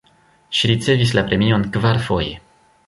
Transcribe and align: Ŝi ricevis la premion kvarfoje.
Ŝi 0.59 0.71
ricevis 0.71 1.13
la 1.19 1.25
premion 1.29 1.67
kvarfoje. 1.77 2.37